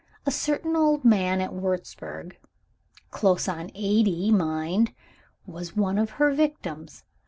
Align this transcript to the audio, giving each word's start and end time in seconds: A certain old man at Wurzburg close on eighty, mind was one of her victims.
A 0.25 0.31
certain 0.31 0.75
old 0.75 1.05
man 1.05 1.41
at 1.41 1.53
Wurzburg 1.53 2.35
close 3.11 3.47
on 3.47 3.69
eighty, 3.75 4.31
mind 4.31 4.95
was 5.45 5.75
one 5.75 5.99
of 5.99 6.09
her 6.17 6.33
victims. 6.33 7.03